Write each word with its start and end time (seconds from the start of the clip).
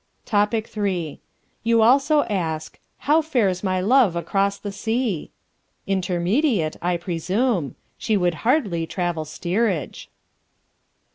Topic 0.25 0.67
III. 0.75 1.19
You 1.63 1.83
also 1.83 2.23
ask, 2.23 2.79
"How 3.05 3.21
fares 3.21 3.61
my 3.63 3.79
love 3.79 4.15
across 4.15 4.57
the 4.57 4.71
sea?" 4.71 5.29
Intermediate, 5.85 6.75
I 6.81 6.97
presume. 6.97 7.75
She 7.99 8.17
would 8.17 8.33
hardly 8.41 8.87
travel 8.87 9.25
steerage. 9.25 10.09